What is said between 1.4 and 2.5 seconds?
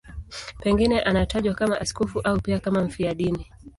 kama askofu au